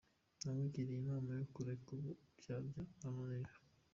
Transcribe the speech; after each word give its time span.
Namugiriye 0.41 0.97
inama 1.01 1.29
yo 1.39 1.45
kureka 1.53 1.87
uburyarya 1.97 2.81
arananira. 3.05 3.53